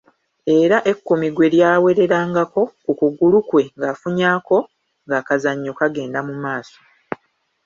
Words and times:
Era 0.59 0.77
ekkumi 0.91 1.27
gwe 1.35 1.47
lyawererangako 1.53 2.61
ku 2.83 2.91
kugulu 2.99 3.37
kwe 3.49 3.63
ng’akufunyako 3.77 4.57
ng’akazannyo 5.07 5.71
kagenda 5.79 6.19
mu 6.27 6.35
maaso. 6.43 6.79